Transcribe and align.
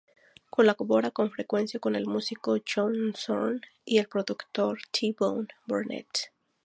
Colabora 0.49 1.11
con 1.11 1.29
frecuencia 1.29 1.79
con 1.79 1.95
el 1.95 2.07
músico 2.07 2.57
John 2.67 3.13
Zorn 3.15 3.61
y 3.85 3.99
el 3.99 4.07
productor 4.07 4.79
T 4.91 5.15
Bone 5.19 5.49
Burnett. 5.67 6.31